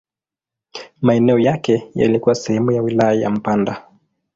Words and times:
Maeneo 1.01 1.39
yake 1.39 1.91
yalikuwa 1.95 2.35
sehemu 2.35 2.71
ya 2.71 2.81
wilaya 2.81 3.13
ya 3.21 3.29
Mpanda. 3.29 3.87